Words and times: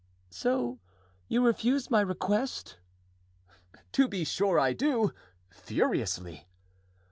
"So 0.31 0.79
you 1.27 1.45
refuse 1.45 1.91
my 1.91 2.01
request?" 2.01 2.79
"To 3.91 4.07
be 4.07 4.25
sure 4.25 4.57
I 4.59 4.73
do—furiously!" 4.73 6.47